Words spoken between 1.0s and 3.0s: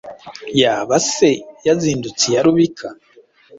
se yazindutse iya rubika?